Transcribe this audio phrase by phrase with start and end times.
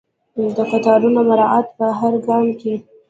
[0.55, 2.73] د قطارونو مراعات په هر ګام کې.